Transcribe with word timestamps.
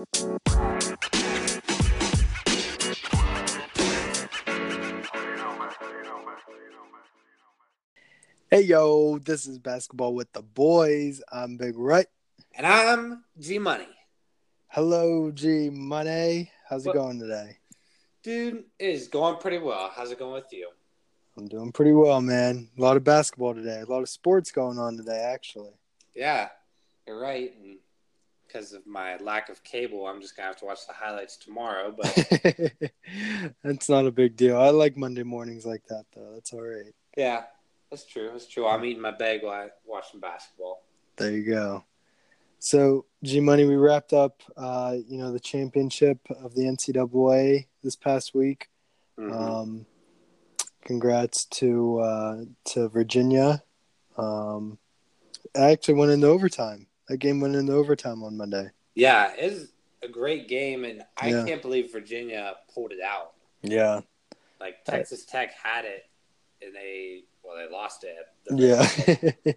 Hey 0.00 0.06
yo, 8.62 9.18
this 9.18 9.46
is 9.46 9.58
basketball 9.58 10.14
with 10.14 10.32
the 10.32 10.40
boys. 10.40 11.20
I'm 11.30 11.58
Big 11.58 11.76
Right. 11.76 12.06
And 12.54 12.66
I'm 12.66 13.24
G 13.38 13.58
Money. 13.58 13.88
Hello, 14.68 15.30
G 15.32 15.68
Money. 15.68 16.50
How's 16.66 16.86
it 16.86 16.94
going 16.94 17.20
today? 17.20 17.58
Dude, 18.22 18.64
it 18.78 18.88
is 18.88 19.08
going 19.08 19.36
pretty 19.36 19.58
well. 19.58 19.92
How's 19.94 20.10
it 20.10 20.18
going 20.18 20.32
with 20.32 20.50
you? 20.50 20.70
I'm 21.36 21.46
doing 21.46 21.72
pretty 21.72 21.92
well, 21.92 22.22
man. 22.22 22.70
A 22.78 22.80
lot 22.80 22.96
of 22.96 23.04
basketball 23.04 23.54
today. 23.54 23.80
A 23.80 23.84
lot 23.90 24.00
of 24.00 24.08
sports 24.08 24.50
going 24.50 24.78
on 24.78 24.96
today, 24.96 25.30
actually. 25.30 25.72
Yeah, 26.14 26.48
you're 27.06 27.20
right. 27.20 27.52
And 27.62 27.76
because 28.50 28.72
of 28.72 28.86
my 28.86 29.16
lack 29.18 29.48
of 29.48 29.62
cable, 29.64 30.06
I'm 30.06 30.20
just 30.20 30.36
going 30.36 30.44
to 30.44 30.48
have 30.48 30.58
to 30.58 30.64
watch 30.64 30.86
the 30.86 30.92
highlights 30.92 31.36
tomorrow. 31.36 31.94
But 31.96 32.92
That's 33.64 33.88
not 33.88 34.06
a 34.06 34.10
big 34.10 34.36
deal. 34.36 34.58
I 34.60 34.70
like 34.70 34.96
Monday 34.96 35.22
mornings 35.22 35.66
like 35.66 35.84
that, 35.88 36.04
though. 36.14 36.32
That's 36.34 36.52
all 36.52 36.62
right. 36.62 36.92
yeah, 37.16 37.44
that's 37.90 38.06
true. 38.06 38.30
That's 38.32 38.46
true. 38.46 38.66
I'm 38.66 38.84
eating 38.84 39.02
my 39.02 39.10
bagel 39.12 39.48
while 39.48 39.70
watching 39.86 40.20
basketball. 40.20 40.82
There 41.16 41.30
you 41.32 41.44
go. 41.44 41.84
So, 42.58 43.06
G 43.22 43.40
Money, 43.40 43.64
we 43.64 43.76
wrapped 43.76 44.12
up, 44.12 44.42
uh, 44.56 44.96
you 45.08 45.18
know, 45.18 45.32
the 45.32 45.40
championship 45.40 46.18
of 46.30 46.54
the 46.54 46.62
NCAA 46.62 47.66
this 47.82 47.96
past 47.96 48.34
week. 48.34 48.68
Mhm. 49.18 49.32
Um, 49.32 49.86
congrats 50.84 51.46
to 51.46 51.98
uh, 52.00 52.36
to 52.66 52.88
Virginia. 52.88 53.62
Um, 54.16 54.78
I 55.56 55.70
actually 55.70 55.94
went 55.94 56.12
into 56.12 56.26
overtime. 56.26 56.86
That 57.10 57.18
game 57.18 57.40
went 57.40 57.56
into 57.56 57.72
overtime 57.72 58.22
on 58.22 58.36
Monday. 58.36 58.68
yeah, 58.94 59.32
it's 59.36 59.72
a 60.00 60.06
great 60.08 60.46
game. 60.46 60.84
And 60.84 61.02
I 61.16 61.30
Yeah. 61.30 61.44
can't 61.44 61.60
believe 61.60 61.90
Virginia 61.90 62.54
pulled 62.72 62.92
it 62.92 63.00
out. 63.02 63.32
Yeah, 63.62 64.02
Like, 64.60 64.84
Texas 64.84 65.24
Tech 65.24 65.52
had 65.52 65.84
it, 65.84 66.04
and 66.62 66.72
they, 66.74 67.24
well, 67.42 67.56
they 67.56 67.68
lost 67.68 68.04
it. 68.04 68.14
the- 68.46 69.54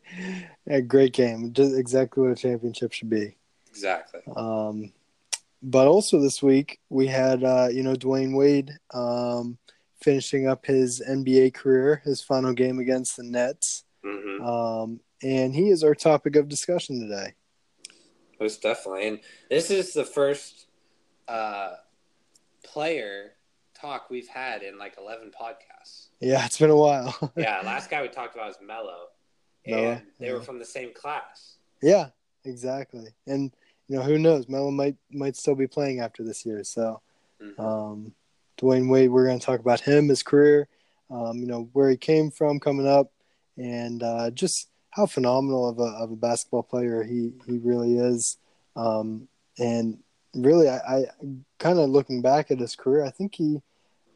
yeah, 0.68 0.76
a 0.78 0.82
great 0.82 1.14
game. 1.14 1.54
Just 1.54 1.78
exactly 1.78 2.24
what 2.24 2.32
a 2.32 2.36
championship 2.36 2.92
should 2.92 3.10
be. 3.12 3.38
Exactly. 3.70 4.22
Um, 4.36 4.92
but 5.62 5.88
also 5.88 6.20
this 6.20 6.42
week 6.42 6.80
we 6.90 7.06
had 7.08 7.44
uh, 7.44 7.70
you 7.72 7.84
know 7.84 7.94
Dwyane 7.94 8.36
Wade 8.36 8.72
um, 8.96 9.58
finishing 10.02 10.48
up 10.48 10.66
his 10.66 11.02
NBA 11.08 11.54
career, 11.54 12.02
his 12.04 12.20
final 12.22 12.52
game 12.54 12.80
against 12.80 13.16
the 13.18 13.24
Nets, 13.24 13.84
hmm 14.04 14.42
um, 14.44 15.00
and 15.22 15.56
he 15.56 15.70
is 15.70 15.84
our 15.86 15.96
topic 15.96 16.36
of 16.36 16.50
discussion 16.50 17.00
today. 17.00 17.34
Most 18.44 18.62
definitely. 18.62 19.08
And 19.08 19.20
this 19.50 19.72
is 19.72 19.94
the 19.94 20.04
first 20.04 20.66
uh, 21.30 21.76
player 22.62 23.32
talk 23.74 24.10
we've 24.10 24.28
had 24.28 24.64
in 24.64 24.78
like 24.78 24.96
11 25.00 25.32
podcasts. 25.32 26.08
Yeah, 26.20 26.46
it's 26.46 26.60
been 26.60 26.70
a 26.70 26.76
while. 26.76 27.16
Yeah, 27.38 27.62
last 27.64 27.90
guy 27.90 28.02
we 28.02 28.10
talked 28.10 28.36
about 28.36 28.48
was 28.48 28.58
Melo. 28.62 29.06
And 29.66 29.76
Melo, 29.78 30.02
they 30.20 30.34
were 30.34 30.42
from 30.42 30.60
the 30.60 30.66
same 30.66 30.94
class. 30.94 31.56
Yeah, 31.82 32.08
exactly. 32.44 33.06
And 33.28 33.54
you 33.88 33.96
know, 33.98 34.04
who 34.04 34.20
knows? 34.20 34.50
Melo 34.50 34.72
might 34.72 34.98
might 35.10 35.38
still 35.38 35.56
be 35.56 35.68
playing 35.68 36.02
after 36.02 36.22
this 36.22 36.46
year. 36.46 36.66
So, 36.66 37.02
Mhm. 37.42 37.60
um, 37.60 38.14
Dwyane 38.58 38.90
Wade, 38.90 39.10
we're 39.10 39.26
going 39.26 39.40
to 39.40 39.46
talk 39.46 39.62
about 39.62 39.80
him, 39.80 40.10
his 40.10 40.22
career, 40.22 40.68
um, 41.10 41.38
you 41.38 41.46
know, 41.46 41.70
where 41.72 41.90
he 41.90 41.96
came 41.98 42.30
from, 42.30 42.60
coming 42.60 42.88
up, 42.88 43.10
and 43.58 44.04
uh, 44.04 44.32
just 44.32 44.70
how 44.96 45.06
phenomenal 45.06 45.68
of 45.70 45.80
a 45.80 45.84
of 46.04 46.12
a 46.12 46.16
basketball 46.16 46.64
player 46.64 47.04
he 47.04 47.32
he 47.48 47.58
really 47.58 47.98
is. 47.98 48.38
Um, 48.76 49.28
and 49.58 50.00
really, 50.34 50.70
I, 50.70 50.78
I 50.78 51.06
kind 51.60 51.80
of 51.80 51.90
looking 51.90 52.22
back 52.22 52.52
at 52.52 52.60
his 52.60 52.76
career, 52.76 53.04
I 53.04 53.10
think 53.12 53.36
he. 53.36 53.62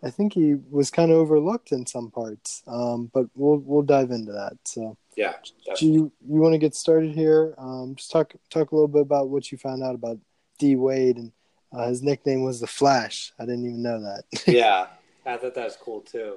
I 0.04 0.12
think 0.12 0.34
he 0.34 0.54
was 0.70 0.92
kind 0.92 1.10
of 1.12 1.18
overlooked 1.18 1.72
in 1.72 1.88
some 1.88 2.12
parts, 2.12 2.62
um, 2.68 3.10
but 3.12 3.26
we'll 3.34 3.58
we'll 3.58 3.82
dive 3.82 4.12
into 4.12 4.32
that. 4.32 4.54
So, 4.64 4.96
Yeah. 5.16 5.34
do 5.80 5.88
you 5.88 6.12
you 6.30 6.40
want 6.40 6.54
to 6.54 6.60
get 6.60 6.76
started 6.76 7.16
here? 7.16 7.56
Um, 7.58 7.96
just 7.96 8.12
talk 8.12 8.36
talk 8.52 8.72
a 8.72 8.76
little 8.76 8.88
bit 8.88 9.02
about 9.02 9.30
what 9.30 9.52
you 9.52 9.58
found 9.58 9.82
out 9.82 9.96
about 9.96 10.20
D 10.60 10.76
Wade 10.76 11.18
and 11.18 11.32
uh, 11.74 11.88
his 11.88 12.04
nickname 12.04 12.44
was 12.44 12.60
the 12.60 12.68
Flash. 12.68 13.34
I 13.40 13.46
didn't 13.46 13.66
even 13.66 13.82
know 13.82 14.00
that. 14.00 14.24
yeah. 14.48 14.86
I 15.26 15.38
thought 15.38 15.56
that 15.56 15.66
was 15.66 15.76
cool 15.76 16.02
too. 16.02 16.36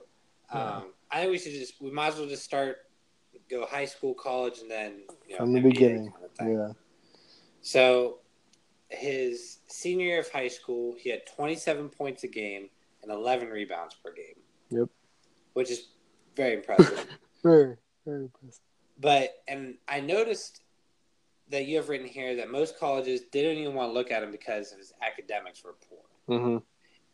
Yeah. 0.55 0.77
Um, 0.77 0.85
I 1.11 1.21
think 1.21 1.31
we 1.33 1.39
should 1.39 1.53
just, 1.53 1.75
we 1.83 1.91
might 1.91 2.09
as 2.09 2.17
well 2.19 2.29
just 2.29 2.45
start, 2.45 2.79
go 3.51 3.67
high 3.67 3.85
school, 3.85 4.15
college, 4.15 4.61
and 4.61 4.71
then 4.71 5.03
you 5.27 5.33
know, 5.35 5.39
From 5.39 5.53
the 5.53 5.61
NBA 5.61 5.63
beginning. 5.65 6.13
kind 6.39 6.57
of 6.59 6.69
yeah, 6.69 6.73
So 7.63 8.19
his 8.89 9.59
senior 9.67 10.07
year 10.07 10.21
of 10.21 10.31
high 10.31 10.49
school, 10.49 10.95
he 10.99 11.11
had 11.11 11.27
27 11.27 11.89
points 11.89 12.25
a 12.25 12.29
game 12.29 12.69
and 13.03 13.11
11 13.11 13.49
rebounds 13.49 13.95
per 13.95 14.13
game. 14.13 14.37
Yep. 14.71 14.89
Which 15.55 15.71
is 15.71 15.89
very 16.37 16.55
impressive. 16.55 17.07
very 17.43 17.77
very 18.07 18.23
impressive. 18.25 18.61
but 19.01 19.43
and 19.49 19.75
I 19.89 20.01
noticed 20.01 20.63
that 21.51 21.67
you 21.67 21.77
have 21.77 21.89
written 21.89 22.07
here 22.07 22.37
that 22.37 22.51
most 22.51 22.79
colleges 22.79 23.23
didn't 23.33 23.59
even 23.59 23.75
want 23.75 23.91
to 23.91 23.93
look 23.93 24.11
at 24.11 24.23
him 24.23 24.31
because 24.31 24.71
his 24.73 24.93
academics 25.03 25.65
were 25.65 25.75
poor. 25.89 26.39
Mm-hmm. 26.39 26.59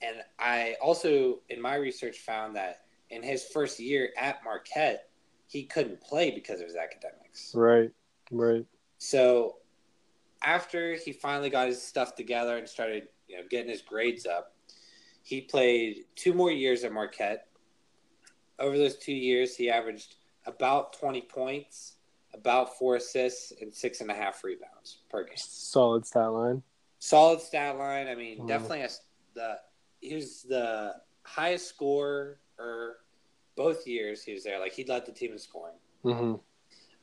And 0.03 0.17
I 0.39 0.77
also 0.83 1.41
in 1.49 1.61
my 1.61 1.77
research 1.77 2.19
found 2.19 2.55
that 2.57 2.83
in 3.11 3.23
his 3.23 3.45
first 3.45 3.81
year 3.81 4.11
at 4.19 4.45
Marquette, 4.45 5.09
he 5.49 5.65
couldn't 5.65 6.01
play 6.01 6.31
because 6.31 6.61
of 6.61 6.67
his 6.67 6.77
academics. 6.77 7.53
Right, 7.55 7.91
right. 8.31 8.65
So 8.99 9.57
after 10.43 10.95
he 10.95 11.13
finally 11.13 11.51
got 11.51 11.69
his 11.69 11.83
stuff 11.83 12.15
together 12.15 12.57
and 12.57 12.69
started, 12.69 13.09
you 13.29 13.37
know, 13.37 13.43
getting 13.49 13.71
his 13.71 13.83
grades 13.83 14.27
up, 14.27 14.55
he 15.23 15.41
played 15.41 16.05
two 16.15 16.33
more 16.33 16.51
years 16.51 16.85
at 16.85 16.93
Marquette. 16.93 17.49
Over 18.59 18.79
those 18.79 18.97
two 18.97 19.13
years, 19.13 19.57
he 19.57 19.71
averaged 19.71 20.17
about 20.47 20.93
20 20.95 21.23
points, 21.23 21.97
about 22.33 22.79
four 22.79 22.97
assists, 22.97 23.53
and 23.61 23.75
six 23.75 24.01
and 24.01 24.11
a 24.11 24.15
half 24.15 24.43
rebounds 24.45 24.99
per 25.11 25.25
game. 25.25 25.35
Solid 25.37 26.07
stat 26.07 26.33
line. 26.33 26.63
Solid 26.99 27.41
stat 27.41 27.77
line. 27.77 28.09
I 28.09 28.15
mean, 28.15 28.47
definitely 28.47 28.83
a, 28.83 28.89
the 29.35 29.57
he 30.01 30.15
was 30.15 30.43
the 30.43 30.95
highest 31.25 31.69
scorer 31.69 32.39
both 33.57 33.87
years 33.87 34.23
he 34.23 34.33
was 34.33 34.45
there. 34.45 34.61
Like 34.61 34.73
he 34.73 34.85
led 34.85 35.07
the 35.07 35.13
team 35.13 35.33
in 35.33 35.39
scoring. 35.39 35.75
Mm-hmm. 36.05 36.35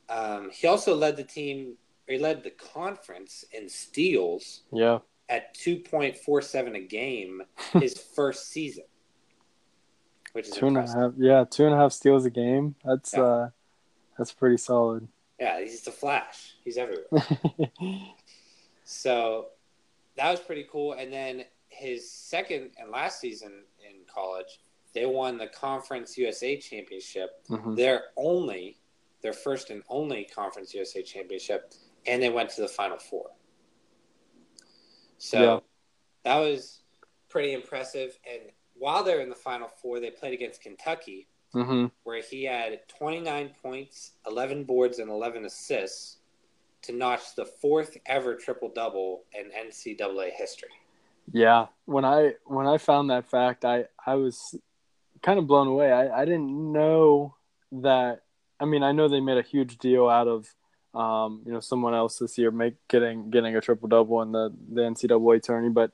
Um, 0.08 0.50
he 0.50 0.66
also 0.66 0.94
led 0.94 1.16
the 1.16 1.24
team, 1.24 1.74
or 2.08 2.14
he 2.14 2.18
led 2.18 2.42
the 2.42 2.50
conference 2.50 3.44
in 3.52 3.68
steals 3.68 4.62
Yeah, 4.72 4.98
at 5.28 5.54
2.47 5.56 6.76
a 6.76 6.80
game 6.80 7.42
his 7.72 7.98
first 8.14 8.48
season, 8.50 8.84
which 10.32 10.48
is 10.48 10.54
two 10.54 10.66
and 10.66 10.76
a 10.78 10.82
half. 10.82 11.12
Yeah, 11.16 11.44
two 11.50 11.64
and 11.66 11.74
a 11.74 11.78
half 11.78 11.92
steals 11.92 12.24
a 12.24 12.30
game. 12.30 12.74
That's 12.84 13.14
Yeah. 13.14 13.22
uh, 13.22 13.48
that's 14.18 14.32
pretty 14.32 14.58
solid. 14.58 15.08
Yeah, 15.40 15.60
he's 15.60 15.82
the 15.82 15.90
Flash. 15.90 16.54
He's 16.64 16.76
everywhere. 16.78 17.06
so 18.84 19.46
that 20.16 20.30
was 20.30 20.40
pretty 20.40 20.66
cool. 20.70 20.92
And 20.92 21.12
then 21.12 21.44
his 21.68 22.08
second 22.10 22.70
and 22.78 22.90
last 22.90 23.20
season 23.20 23.64
in 23.80 23.96
college, 24.06 24.60
they 24.94 25.06
won 25.06 25.36
the 25.38 25.48
Conference 25.48 26.16
USA 26.16 26.56
Championship. 26.56 27.44
Mhm. 27.48 27.76
Their 27.76 28.04
only, 28.16 28.78
their 29.20 29.32
first 29.32 29.70
and 29.70 29.82
only 29.88 30.24
Conference 30.24 30.72
USA 30.74 31.02
Championship, 31.02 31.74
and 32.06 32.22
they 32.22 32.30
went 32.30 32.50
to 32.50 32.60
the 32.60 32.68
Final 32.68 32.98
Four. 32.98 33.30
So 35.18 35.38
Yeah. 35.38 35.60
that 36.22 36.38
was 36.38 36.82
pretty 37.28 37.52
impressive. 37.52 38.18
And 38.24 38.52
while 38.74 39.02
they're 39.02 39.20
in 39.20 39.28
the 39.28 39.34
Final 39.34 39.68
Four, 39.68 40.00
they 40.00 40.10
played 40.10 40.34
against 40.34 40.60
Kentucky, 40.60 41.28
Mhm. 41.52 41.90
where 42.04 42.20
he 42.22 42.44
had 42.44 42.86
29 42.88 43.54
points, 43.62 44.12
11 44.26 44.64
boards, 44.64 44.98
and 44.98 45.10
11 45.10 45.44
assists 45.44 46.18
to 46.82 46.92
notch 46.92 47.34
the 47.34 47.46
fourth 47.46 47.96
ever 48.06 48.34
triple 48.36 48.68
double 48.68 49.24
in 49.32 49.50
NCAA 49.52 50.30
history. 50.30 50.70
Yeah, 51.32 51.68
when 51.86 52.04
I 52.04 52.34
when 52.44 52.66
I 52.66 52.76
found 52.76 53.08
that 53.10 53.24
fact, 53.24 53.64
I 53.64 53.88
I 54.04 54.16
was 54.16 54.60
kind 55.24 55.38
of 55.38 55.46
blown 55.46 55.66
away. 55.66 55.90
I 55.90 56.22
I 56.22 56.24
didn't 56.24 56.72
know 56.72 57.34
that. 57.72 58.20
I 58.60 58.66
mean, 58.66 58.82
I 58.82 58.92
know 58.92 59.08
they 59.08 59.20
made 59.20 59.38
a 59.38 59.42
huge 59.42 59.78
deal 59.78 60.08
out 60.08 60.28
of, 60.28 60.54
um, 60.94 61.42
you 61.44 61.52
know, 61.52 61.60
someone 61.60 61.94
else 61.94 62.18
this 62.18 62.38
year 62.38 62.50
make 62.50 62.74
getting 62.88 63.30
getting 63.30 63.56
a 63.56 63.60
triple 63.60 63.88
double 63.88 64.22
in 64.22 64.32
the 64.32 64.52
the 64.72 64.82
NCAA 64.82 65.42
tourney, 65.42 65.70
but 65.70 65.90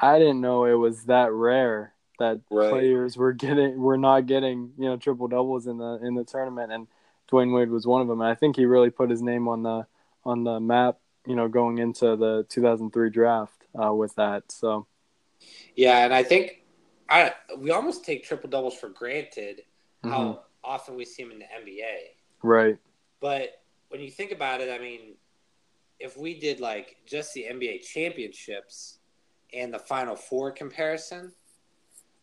I 0.00 0.18
didn't 0.18 0.40
know 0.40 0.64
it 0.64 0.74
was 0.74 1.04
that 1.04 1.30
rare 1.32 1.92
that 2.18 2.40
Right. 2.50 2.70
players 2.70 3.16
were 3.16 3.32
getting 3.32 3.78
were 3.78 3.98
not 3.98 4.26
getting 4.26 4.72
you 4.78 4.86
know 4.86 4.96
triple 4.96 5.28
doubles 5.28 5.66
in 5.66 5.78
the 5.78 5.98
in 6.02 6.14
the 6.14 6.24
tournament, 6.24 6.72
and 6.72 6.88
Dwyane 7.30 7.54
Wade 7.54 7.70
was 7.70 7.86
one 7.86 8.00
of 8.02 8.08
them. 8.08 8.20
And 8.20 8.30
I 8.30 8.34
think 8.34 8.56
he 8.56 8.64
really 8.66 8.90
put 8.90 9.10
his 9.10 9.22
name 9.22 9.48
on 9.48 9.62
the 9.62 9.86
on 10.24 10.44
the 10.44 10.58
map, 10.58 10.98
you 11.26 11.36
know, 11.36 11.46
going 11.46 11.78
into 11.78 12.16
the 12.16 12.44
2003 12.48 13.10
draft 13.10 13.64
uh, 13.80 13.92
with 13.92 14.14
that. 14.16 14.50
So. 14.50 14.86
Yeah, 15.76 16.04
and 16.04 16.12
I 16.14 16.22
think 16.22 16.62
I 17.08 17.32
we 17.58 17.70
almost 17.70 18.04
take 18.04 18.24
triple 18.24 18.50
doubles 18.50 18.74
for 18.76 18.88
granted 18.88 19.62
Mhm. 20.04 20.10
how 20.10 20.44
often 20.64 20.96
we 20.96 21.04
see 21.04 21.22
him 21.22 21.30
in 21.32 21.38
the 21.38 21.44
NBA. 21.52 22.16
Right. 22.42 22.78
But 23.20 23.62
when 23.88 24.00
you 24.00 24.10
think 24.10 24.32
about 24.32 24.60
it, 24.60 24.70
I 24.70 24.78
mean, 24.82 25.16
if 26.00 26.16
we 26.16 26.38
did 26.38 26.60
like 26.60 26.96
just 27.06 27.32
the 27.34 27.44
NBA 27.44 27.78
championships 27.82 28.98
and 29.52 29.72
the 29.72 29.78
Final 29.78 30.16
Four 30.16 30.50
comparison, 30.50 31.34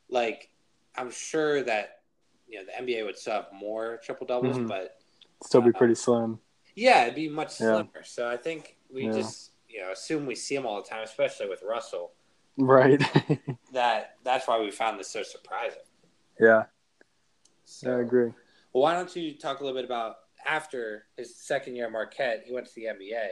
like 0.09 0.49
I'm 0.95 1.09
sure 1.11 1.63
that 1.63 2.01
you 2.47 2.59
know 2.59 2.65
the 2.65 2.73
NBA 2.73 3.03
would 3.05 3.17
still 3.17 3.33
have 3.33 3.47
more 3.53 3.97
triple 4.03 4.27
doubles, 4.27 4.57
Mhm. 4.57 4.67
but 4.67 4.99
Still 5.43 5.61
be 5.61 5.69
Uh, 5.71 5.77
pretty 5.77 5.95
slim. 5.95 6.39
yeah, 6.75 7.03
it'd 7.03 7.15
be 7.15 7.27
much 7.29 7.59
Yeah. 7.59 7.73
slimmer. 7.83 8.03
So 8.03 8.27
I 8.29 8.37
think 8.37 8.77
we 8.89 9.05
Yeah. 9.05 9.13
just 9.13 9.51
you 9.67 9.79
know 9.79 9.91
assume 9.91 10.25
we 10.25 10.35
see 10.35 10.55
him 10.55 10.65
all 10.65 10.81
the 10.81 10.87
time, 10.87 11.03
especially 11.03 11.47
with 11.49 11.63
Russell. 11.63 12.13
Right. 12.57 13.01
That 13.73 14.17
that's 14.23 14.47
why 14.47 14.59
we 14.59 14.69
found 14.69 14.99
this 14.99 15.09
so 15.09 15.23
surprising. 15.23 15.79
yeah, 16.39 16.65
So, 17.65 17.97
I 17.97 18.01
agree. 18.01 18.31
Well, 18.71 18.83
why 18.83 18.93
don't 18.93 19.15
you 19.15 19.35
talk 19.35 19.61
a 19.61 19.63
little 19.63 19.75
bit 19.75 19.83
about 19.83 20.17
after 20.45 21.05
his 21.17 21.35
second 21.35 21.75
year 21.75 21.87
at 21.87 21.91
Marquette, 21.91 22.43
he 22.45 22.53
went 22.53 22.67
to 22.67 22.75
the 22.75 22.83
NBA. 22.83 23.27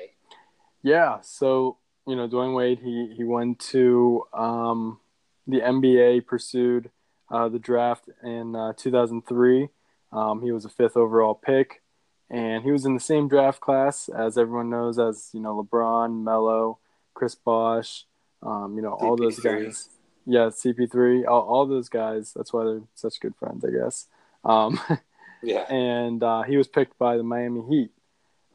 Yeah, 0.82 1.20
so 1.22 1.78
you 2.08 2.16
know, 2.16 2.28
Dwyane 2.28 2.56
Wade, 2.56 2.80
he 2.80 3.14
he 3.16 3.24
went 3.24 3.60
to 3.60 4.24
um, 4.34 5.00
the 5.48 5.60
NBA, 5.60 6.26
pursued 6.26 6.90
uh, 7.30 7.50
the 7.50 7.60
draft 7.60 8.10
in 8.24 8.56
uh, 8.56 8.74
2003. 8.74 9.70
Um, 10.12 10.42
he 10.42 10.52
was 10.52 10.66
a 10.66 10.70
fifth 10.70 10.98
overall 10.98 11.36
pick, 11.36 11.82
and 12.30 12.64
he 12.64 12.72
was 12.72 12.86
in 12.86 12.94
the 12.96 13.00
same 13.00 13.28
draft 13.28 13.62
class 13.62 14.10
as 14.10 14.38
everyone 14.38 14.70
knows, 14.70 14.98
as 14.98 15.30
you 15.34 15.40
know, 15.40 15.64
LeBron, 15.64 16.24
Melo, 16.24 16.80
Chris 17.14 17.36
Bosh, 17.36 18.06
um, 18.44 18.76
you 18.76 18.82
know, 18.82 18.94
all 18.94 19.16
those 19.16 19.40
guys. 19.40 19.90
Yeah, 20.26 20.50
CP3, 20.50 21.28
all, 21.28 21.42
all 21.42 21.66
those 21.66 21.90
guys. 21.90 22.32
That's 22.36 22.54
why 22.54 22.64
they're 22.64 22.82
such 22.96 23.20
good 23.20 23.36
friends, 23.36 23.66
I 23.66 23.72
guess. 23.72 24.08
Um, 24.44 24.80
Yeah. 25.44 25.62
and 25.74 26.22
uh, 26.22 26.44
he 26.44 26.56
was 26.56 26.68
picked 26.68 27.00
by 27.00 27.18
the 27.18 27.24
Miami 27.24 27.62
Heat. 27.68 27.92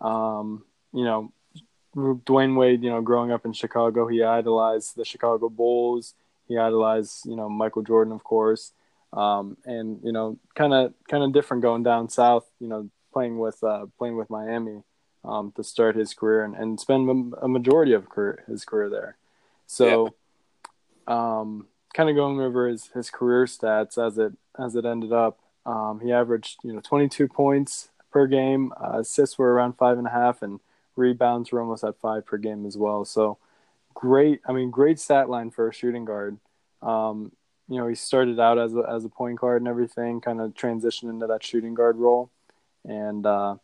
Um, 0.01 0.65
you 0.93 1.03
know, 1.05 1.33
Dwyane 1.97 2.57
Wade, 2.57 2.85
you 2.85 2.91
know, 2.91 3.01
growing 3.01 3.33
up 3.33 3.45
in 3.45 3.53
Chicago, 3.53 4.07
he 4.07 4.23
idolized 4.23 4.95
the 4.95 5.05
Chicago 5.05 5.49
Bulls. 5.49 6.15
He 6.47 6.57
idolized, 6.57 7.27
you 7.27 7.35
know, 7.35 7.49
Michael 7.49 7.83
Jordan, 7.83 8.13
of 8.13 8.23
course. 8.23 8.73
Um, 9.13 9.57
and 9.65 9.99
you 10.05 10.13
know, 10.13 10.39
kind 10.55 10.73
of 10.75 10.95
kind 11.11 11.25
of 11.25 11.33
different 11.33 11.63
going 11.63 11.83
down 11.83 12.09
south. 12.09 12.45
You 12.61 12.69
know, 12.69 12.91
playing 13.13 13.39
with 13.39 13.65
uh, 13.65 13.87
playing 13.99 14.17
with 14.17 14.31
Miami 14.31 14.83
um, 15.25 15.53
to 15.57 15.65
start 15.65 15.97
his 15.97 16.15
career 16.15 16.45
and, 16.45 16.55
and 16.55 16.79
spend 16.79 17.35
a 17.43 17.49
majority 17.49 17.95
of 17.95 18.09
career, 18.09 18.45
his 18.47 18.65
career 18.65 18.89
there. 18.91 19.17
So, 19.67 20.15
um, 21.07 21.67
kind 21.95 22.11
of 22.11 22.17
going 22.17 22.41
over 22.41 22.69
his, 22.69 22.89
his 22.89 23.11
career 23.11 23.45
stats 23.47 23.99
as 24.05 24.19
it 24.19 24.33
as 24.59 24.77
it 24.77 24.85
ended 24.85 25.13
up. 25.13 25.39
Um, 25.65 26.01
he 26.01 26.13
averaged 26.13 26.59
you 26.63 26.73
know 26.73 26.81
22 26.81 27.29
points 27.29 27.89
per 28.11 28.27
game. 28.27 28.73
Uh, 28.83 29.01
assists 29.01 29.39
were 29.39 29.53
around 29.53 29.75
five 29.75 29.99
and 29.99 30.07
a 30.07 30.11
half, 30.11 30.43
and 30.43 30.61
rebounds 30.95 31.53
were 31.53 31.61
almost 31.61 31.85
at 31.85 32.01
five 32.01 32.27
per 32.27 32.39
game 32.39 32.67
as 32.67 32.77
well. 32.77 33.05
So 33.05 33.39
great. 33.95 34.41
I 34.47 34.53
mean, 34.53 34.71
great 34.71 35.01
stat 35.01 35.29
line 35.29 35.51
for 35.51 35.69
a 35.69 35.75
shooting 35.75 36.05
guard. 36.05 36.39
Um, 36.83 37.33
you 37.69 37.79
know, 37.79 37.89
he 37.89 37.95
started 37.97 38.39
out 38.39 38.59
as 38.59 38.75
a, 38.75 38.85
as 38.89 39.05
a 39.05 39.09
point 39.09 39.41
guard 39.41 39.61
and 39.61 39.69
everything, 39.69 40.21
kind 40.21 40.41
of 40.41 40.55
transitioned 40.55 41.11
into 41.11 41.27
that 41.27 41.45
shooting 41.45 41.75
guard 41.75 41.97
role, 41.97 42.31
and 42.85 43.27
uh, 43.27 43.57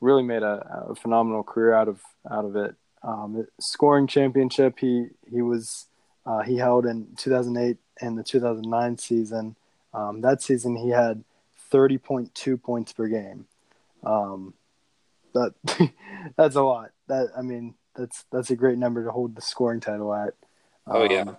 really 0.00 0.22
made 0.22 0.42
a, 0.42 0.86
a 0.90 0.94
phenomenal 0.94 1.42
career 1.42 1.72
out 1.72 1.88
of 1.88 2.00
out 2.30 2.44
of 2.44 2.56
it. 2.56 2.74
Um, 3.02 3.46
scoring 3.60 4.06
championship, 4.06 4.78
he 4.78 5.08
he 5.30 5.42
was 5.42 5.86
uh, 6.24 6.42
he 6.42 6.56
held 6.56 6.86
in 6.86 7.08
2008 7.16 7.76
and 8.00 8.18
the 8.18 8.22
2009 8.22 8.98
season. 8.98 9.56
Um, 9.94 10.20
that 10.20 10.42
season, 10.42 10.76
he 10.76 10.90
had 10.90 11.24
30.2 11.72 12.62
points 12.62 12.92
per 12.92 13.06
game. 13.06 13.46
Um, 14.04 14.54
that 15.34 15.54
that's 16.36 16.56
a 16.56 16.62
lot. 16.62 16.90
That 17.08 17.28
I 17.36 17.42
mean, 17.42 17.74
that's 17.94 18.24
that's 18.32 18.50
a 18.50 18.56
great 18.56 18.78
number 18.78 19.04
to 19.04 19.10
hold 19.10 19.34
the 19.34 19.42
scoring 19.42 19.80
title 19.80 20.14
at. 20.14 20.34
Oh, 20.86 21.04
yeah. 21.04 21.22
Um, 21.22 21.36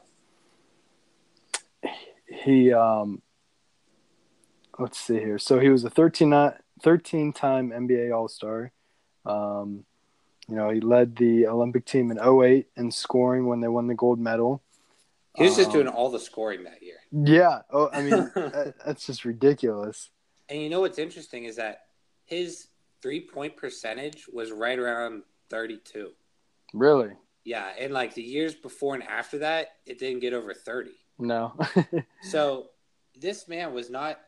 He 2.43 2.73
um, 2.73 3.21
let's 4.77 4.99
see 4.99 5.15
here. 5.15 5.39
So 5.39 5.59
he 5.59 5.69
was 5.69 5.83
a 5.83 5.89
13 5.89 6.51
13 6.81 7.33
time 7.33 7.71
NBA 7.71 8.15
All 8.15 8.27
Star. 8.27 8.71
Um, 9.25 9.85
you 10.49 10.55
know, 10.55 10.69
he 10.69 10.79
led 10.79 11.15
the 11.15 11.47
Olympic 11.47 11.85
team 11.85 12.11
in 12.11 12.19
08 12.19 12.67
in 12.77 12.91
scoring 12.91 13.47
when 13.47 13.59
they 13.61 13.67
won 13.67 13.87
the 13.87 13.95
gold 13.95 14.19
medal. 14.19 14.63
He 15.35 15.43
was 15.43 15.55
just 15.55 15.67
Um, 15.67 15.73
doing 15.73 15.87
all 15.87 16.09
the 16.09 16.19
scoring 16.19 16.63
that 16.63 16.81
year. 16.81 16.97
Yeah. 17.11 17.61
Oh, 17.71 17.89
I 17.91 18.01
mean, 18.01 18.11
that, 18.35 18.75
that's 18.85 19.05
just 19.05 19.23
ridiculous. 19.25 20.09
And 20.49 20.61
you 20.61 20.69
know 20.69 20.79
what's 20.81 20.97
interesting 20.97 21.43
is 21.43 21.57
that 21.57 21.81
his 22.25 22.67
three 23.01 23.21
point 23.21 23.55
percentage 23.57 24.27
was 24.31 24.51
right 24.51 24.79
around 24.79 25.23
32. 25.49 26.11
Really? 26.73 27.11
Yeah. 27.43 27.67
And 27.79 27.93
like 27.93 28.13
the 28.13 28.23
years 28.23 28.55
before 28.55 28.95
and 28.95 29.03
after 29.03 29.39
that, 29.39 29.67
it 29.85 29.99
didn't 29.99 30.21
get 30.21 30.33
over 30.33 30.53
30. 30.53 30.91
No. 31.19 31.53
So 32.23 32.69
this 33.19 33.47
man 33.47 33.73
was 33.73 33.89
not 33.89 34.19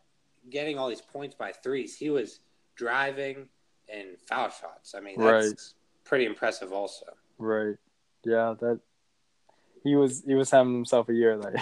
getting 0.50 0.78
all 0.78 0.90
these 0.90 1.02
points 1.02 1.36
by 1.36 1.52
threes. 1.52 1.96
He 1.96 2.10
was 2.10 2.40
driving 2.76 3.48
and 3.92 4.18
foul 4.28 4.50
shots. 4.50 4.94
I 4.96 5.00
mean, 5.00 5.20
that's 5.20 5.48
Right. 5.48 5.62
Pretty 6.10 6.26
impressive 6.26 6.74
also. 6.74 7.06
right. 7.38 7.78
Yeah. 8.26 8.56
That 8.60 8.80
he 9.84 9.96
was 9.96 10.24
he 10.26 10.34
was 10.34 10.52
having 10.52 10.74
himself 10.74 11.08
a 11.08 11.14
year 11.14 11.38
like. 11.38 11.56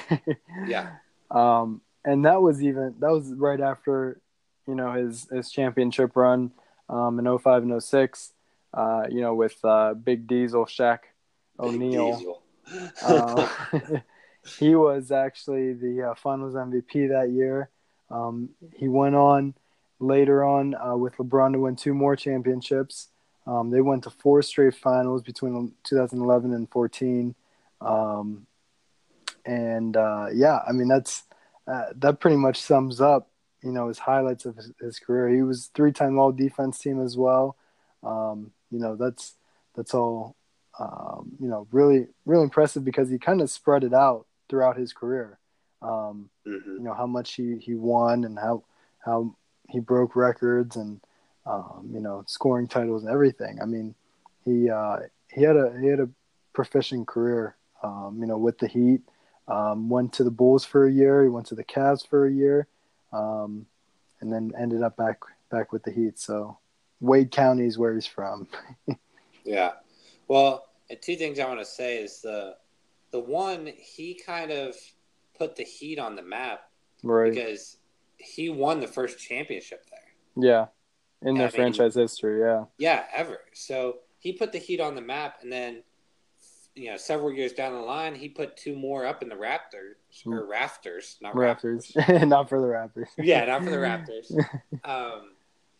Yeah. 0.67 0.95
Um, 1.29 1.81
and 2.03 2.25
that 2.25 2.41
was 2.41 2.63
even 2.63 2.95
that 2.99 3.11
was 3.11 3.31
right 3.33 3.59
after, 3.59 4.21
you 4.67 4.73
know, 4.75 4.93
his 4.93 5.27
his 5.29 5.51
championship 5.51 6.15
run, 6.15 6.51
um, 6.89 7.19
in 7.19 7.37
05 7.37 7.63
and 7.63 7.83
06, 7.83 8.31
uh, 8.73 9.03
you 9.09 9.21
know, 9.21 9.35
with 9.35 9.57
uh, 9.63 9.93
Big 9.93 10.25
Diesel, 10.25 10.65
Shaq 10.65 10.99
Big 11.59 11.67
O'Neal. 11.67 12.17
Diesel. 12.17 12.41
Uh, 13.03 13.47
he 14.59 14.75
was 14.75 15.11
actually 15.11 15.73
the 15.73 16.11
uh, 16.11 16.15
Finals 16.15 16.53
MVP 16.53 17.09
that 17.09 17.29
year. 17.31 17.69
Um, 18.09 18.49
he 18.75 18.87
went 18.87 19.15
on 19.15 19.53
later 19.99 20.43
on 20.43 20.75
uh, 20.75 20.95
with 20.95 21.17
LeBron 21.17 21.53
to 21.53 21.59
win 21.59 21.75
two 21.75 21.93
more 21.93 22.15
championships. 22.15 23.09
Um, 23.47 23.69
they 23.69 23.81
went 23.81 24.03
to 24.03 24.09
four 24.09 24.41
straight 24.41 24.75
finals 24.75 25.21
between 25.23 25.73
2011 25.83 26.53
and 26.53 26.69
14. 26.69 27.33
Um, 27.79 28.45
and 29.45 29.95
uh, 29.95 30.27
yeah, 30.33 30.59
I 30.67 30.71
mean 30.73 30.87
that's 30.87 31.23
uh, 31.67 31.85
that 31.95 32.19
pretty 32.19 32.37
much 32.37 32.61
sums 32.61 32.99
up 33.01 33.29
you 33.63 33.71
know 33.71 33.87
his 33.87 33.99
highlights 33.99 34.45
of 34.45 34.55
his, 34.55 34.71
his 34.79 34.99
career. 34.99 35.29
He 35.29 35.41
was 35.41 35.69
three-time 35.73 36.17
All 36.19 36.31
Defense 36.31 36.77
Team 36.79 37.01
as 37.01 37.17
well. 37.17 37.55
Um, 38.03 38.51
you 38.71 38.79
know 38.79 38.95
that's 38.95 39.35
that's 39.75 39.93
all 39.93 40.35
um, 40.79 41.31
you 41.39 41.47
know 41.47 41.67
really 41.71 42.07
really 42.25 42.43
impressive 42.43 42.83
because 42.83 43.09
he 43.09 43.17
kind 43.17 43.41
of 43.41 43.49
spread 43.49 43.83
it 43.83 43.93
out 43.93 44.25
throughout 44.49 44.77
his 44.77 44.93
career. 44.93 45.39
Um, 45.81 46.29
Mhm. 46.45 46.77
you 46.77 46.83
know 46.83 46.93
how 46.93 47.07
much 47.07 47.35
he, 47.35 47.57
he 47.57 47.75
won 47.75 48.23
and 48.25 48.37
how 48.37 48.63
how 48.99 49.35
he 49.69 49.79
broke 49.79 50.15
records 50.15 50.75
and 50.75 50.99
um, 51.47 51.89
you 51.91 51.99
know 51.99 52.23
scoring 52.27 52.67
titles 52.67 53.03
and 53.03 53.11
everything. 53.11 53.59
I 53.61 53.65
mean 53.65 53.95
he 54.45 54.69
uh, 54.69 54.97
he 55.31 55.41
had 55.41 55.55
a 55.55 55.77
he 55.79 55.87
had 55.87 55.99
a 55.99 56.09
proficient 56.53 57.07
career. 57.07 57.55
Um, 57.83 58.17
you 58.19 58.25
know 58.25 58.37
with 58.37 58.57
the 58.57 58.67
Heat, 58.67 59.01
um, 59.47 59.89
went 59.89 60.13
to 60.13 60.23
the 60.23 60.31
Bulls 60.31 60.65
for 60.65 60.87
a 60.87 60.91
year. 60.91 61.23
He 61.23 61.29
went 61.29 61.47
to 61.47 61.55
the 61.55 61.63
Cavs 61.63 62.07
for 62.07 62.25
a 62.25 62.31
year, 62.31 62.67
um, 63.13 63.65
and 64.21 64.31
then 64.31 64.51
ended 64.57 64.81
up 64.81 64.97
back 64.97 65.19
back 65.51 65.71
with 65.71 65.83
the 65.83 65.91
Heat. 65.91 66.19
So 66.19 66.57
Wade 66.99 67.31
County 67.31 67.65
is 67.65 67.77
where 67.77 67.93
he's 67.93 68.07
from. 68.07 68.47
Yeah. 69.47 69.71
Well, 70.27 70.65
and 70.89 71.01
two 71.01 71.15
things 71.15 71.39
I 71.39 71.47
want 71.47 71.59
to 71.59 71.65
say 71.65 72.03
is 72.03 72.21
the 72.21 72.55
the 73.11 73.19
one 73.19 73.71
he 73.77 74.13
kind 74.13 74.51
of 74.51 74.75
put 75.37 75.55
the 75.55 75.63
Heat 75.63 75.99
on 75.99 76.15
the 76.15 76.21
map 76.21 76.69
right. 77.01 77.33
because 77.33 77.77
he 78.17 78.49
won 78.49 78.81
the 78.81 78.87
first 78.87 79.17
championship 79.17 79.85
there. 79.89 80.45
Yeah. 80.49 80.65
In 81.23 81.35
their 81.35 81.49
franchise 81.49 81.95
history, 81.95 82.41
yeah. 82.41 82.65
Yeah, 82.77 83.05
ever. 83.15 83.39
So 83.53 83.97
he 84.19 84.33
put 84.33 84.51
the 84.51 84.59
Heat 84.59 84.79
on 84.79 84.95
the 84.95 85.01
map, 85.01 85.39
and 85.41 85.51
then 85.51 85.83
you 86.75 86.91
know 86.91 86.97
several 86.97 87.31
years 87.31 87.53
down 87.53 87.73
the 87.73 87.79
line, 87.79 88.13
he 88.13 88.29
put 88.29 88.55
two 88.55 88.75
more 88.75 89.05
up 89.05 89.23
in 89.23 89.29
the 89.29 89.35
Raptors 89.35 89.95
or 90.25 90.45
Rafters, 90.45 91.17
not 91.21 91.33
Raptors. 91.33 91.91
Raptors. 91.95 92.27
Not 92.27 92.49
for 92.49 92.61
the 92.61 92.67
Raptors. 92.67 93.07
yeah, 93.17 93.45
not 93.45 93.63
for 93.63 93.71
the 93.71 93.77
Raptors. 93.77 94.31
um, 94.85 95.31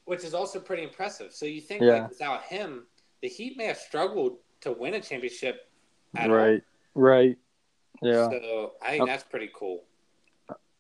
which 0.06 0.24
is 0.24 0.34
also 0.34 0.60
pretty 0.60 0.84
impressive. 0.84 1.32
So 1.34 1.46
you 1.46 1.62
think 1.62 1.82
Yeah. 1.84 1.94
like 2.02 2.10
without 2.10 2.44
him, 2.44 2.88
the 3.22 3.28
Heat 3.28 3.58
may 3.58 3.66
have 3.66 3.78
struggled 3.78 4.38
to 4.62 4.72
win 4.72 4.96
a 4.96 5.02
championship 5.02 5.70
at 6.16 6.30
right. 6.32 6.64
Right. 6.96 7.38
Yeah. 8.02 8.30
So 8.30 8.74
I 8.82 8.90
think 8.92 9.02
Um, 9.04 9.08
that's 9.08 9.24
pretty 9.24 9.50
cool. 9.54 9.84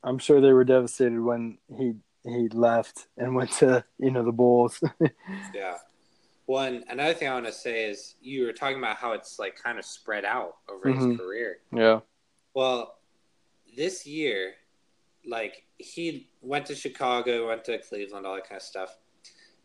I'm 0.03 0.17
sure 0.17 0.39
they 0.41 0.53
were 0.53 0.63
devastated 0.63 1.19
when 1.19 1.57
he 1.75 1.93
he 2.29 2.47
left 2.49 3.07
and 3.17 3.35
went 3.35 3.51
to, 3.53 3.83
you 3.99 4.11
know, 4.11 4.23
the 4.23 4.31
Bulls. 4.31 4.81
Yeah. 5.53 5.77
One 6.45 6.83
another 6.89 7.13
thing 7.13 7.27
I 7.27 7.33
want 7.33 7.45
to 7.47 7.51
say 7.51 7.89
is 7.89 8.15
you 8.21 8.45
were 8.45 8.53
talking 8.53 8.77
about 8.77 8.95
how 8.97 9.11
it's 9.11 9.37
like 9.37 9.61
kind 9.61 9.77
of 9.77 9.83
spread 9.85 10.23
out 10.23 10.55
over 10.69 10.87
his 10.89 11.03
Mhm. 11.03 11.17
career. 11.17 11.59
yeah. 11.73 11.99
Well, 12.53 12.97
this 13.75 14.05
year, 14.07 14.53
like 15.25 15.65
he 15.77 16.29
went 16.41 16.65
to 16.67 16.75
Chicago, 16.75 17.47
went 17.49 17.65
to 17.65 17.77
Cleveland, 17.79 18.25
all 18.25 18.35
that 18.35 18.47
kind 18.47 18.57
of 18.57 18.63
stuff. 18.63 18.97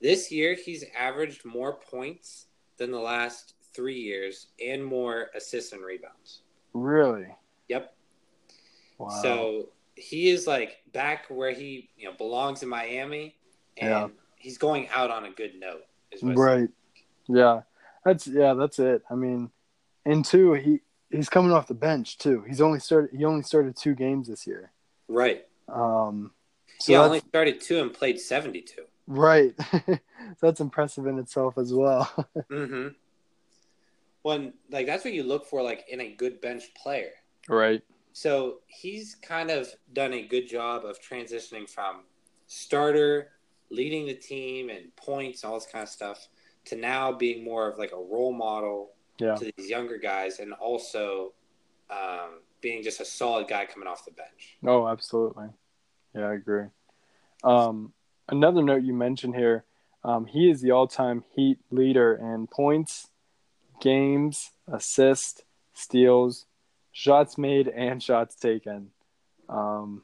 This 0.00 0.32
year, 0.32 0.54
he's 0.54 0.84
averaged 0.98 1.44
more 1.44 1.74
points 1.78 2.46
than 2.78 2.90
the 2.90 2.98
last 2.98 3.54
three 3.74 3.98
years 4.00 4.48
and 4.64 4.84
more 4.84 5.30
assists 5.36 5.72
and 5.72 5.84
rebounds. 5.84 6.42
Really? 6.74 7.28
Yep. 7.68 7.94
Wow. 8.98 9.08
So 9.22 9.68
he 10.02 10.30
is 10.30 10.46
like 10.46 10.78
back 10.92 11.26
where 11.28 11.52
he 11.52 11.88
you 11.96 12.06
know 12.08 12.14
belongs 12.16 12.62
in 12.62 12.68
Miami, 12.68 13.36
and 13.78 13.90
Yeah. 13.90 14.08
he's 14.36 14.58
going 14.58 14.88
out 14.88 15.10
on 15.10 15.24
a 15.24 15.30
good 15.30 15.54
note. 15.58 15.84
is 16.10 16.22
what 16.22 16.32
it 16.32 16.36
right. 16.38 16.68
Yeah. 17.28 17.62
That's 18.04 18.26
yeah, 18.26 18.54
that's 18.54 18.78
it. 18.78 19.02
I 19.10 19.14
mean, 19.14 19.50
and 20.04 20.24
two, 20.24 20.54
he 20.54 20.80
he's 21.10 21.28
coming 21.28 21.52
off 21.52 21.68
the 21.68 21.74
bench 21.74 22.18
too. 22.18 22.42
He's 22.48 22.60
only 22.60 22.80
started 22.80 23.16
he 23.16 23.24
only 23.24 23.42
started 23.42 23.76
two 23.76 23.94
games 23.94 24.28
this 24.28 24.46
year. 24.46 24.72
Right. 25.08 25.46
Um 25.68 26.32
so 26.80 26.92
he 26.92 26.96
only 26.96 27.20
started 27.20 27.60
two 27.60 27.80
and 27.80 27.92
played 27.94 28.18
seventy-two. 28.20 28.82
right. 29.06 29.54
so 29.86 29.98
that's 30.40 30.60
impressive 30.60 31.06
in 31.06 31.18
itself 31.18 31.56
as 31.58 31.72
well. 31.72 32.10
Mm-hmm. 32.50 32.88
When 34.22 34.52
like 34.70 34.86
that's 34.86 35.04
what 35.04 35.14
you 35.14 35.22
look 35.24 35.46
for, 35.46 35.62
like 35.62 35.84
in 35.88 36.00
a 36.00 36.12
good 36.12 36.40
bench 36.40 36.64
player. 36.74 37.10
right. 37.48 37.82
So 38.12 38.58
he's 38.66 39.14
kind 39.14 39.50
of 39.50 39.68
done 39.92 40.12
a 40.12 40.22
good 40.26 40.48
job 40.48 40.84
of 40.84 41.00
transitioning 41.00 41.68
from 41.68 42.04
starter, 42.46 43.30
leading 43.70 44.06
the 44.06 44.14
team 44.14 44.68
and 44.68 44.94
points, 44.96 45.44
all 45.44 45.54
this 45.54 45.66
kind 45.66 45.82
of 45.82 45.88
stuff, 45.88 46.28
to 46.66 46.76
now 46.76 47.12
being 47.12 47.42
more 47.42 47.68
of 47.70 47.78
like 47.78 47.92
a 47.92 47.96
role 47.96 48.32
model 48.32 48.92
Yeah. 49.18 49.34
to 49.36 49.50
these 49.56 49.70
younger 49.70 49.98
guys, 49.98 50.38
and 50.40 50.52
also 50.52 51.32
um, 51.90 52.40
being 52.60 52.82
just 52.82 53.00
a 53.00 53.04
solid 53.04 53.48
guy 53.48 53.66
coming 53.66 53.88
off 53.88 54.04
the 54.04 54.10
bench. 54.10 54.58
Oh, 54.64 54.86
absolutely. 54.86 55.48
Yeah, 56.14 56.28
I 56.28 56.34
agree. 56.34 56.66
Um, 57.44 57.92
another 58.28 58.62
note 58.62 58.82
you 58.82 58.94
mentioned 58.94 59.34
here, 59.34 59.64
um, 60.04 60.26
he 60.26 60.50
is 60.50 60.60
the 60.60 60.70
all-time 60.70 61.24
Heat 61.34 61.58
leader 61.70 62.14
in 62.14 62.46
points, 62.46 63.08
games, 63.80 64.50
assists, 64.66 65.42
steals, 65.72 66.46
shots 66.92 67.36
made, 67.38 67.68
and 67.68 68.02
shots 68.02 68.36
taken. 68.36 68.90
Um, 69.48 70.02